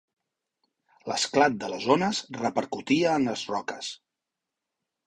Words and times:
L'esclat 1.11 1.59
de 1.65 1.69
les 1.75 1.85
ones 1.97 2.23
repercutia 2.41 3.17
en 3.21 3.31
les 3.33 3.47
roques. 3.55 3.95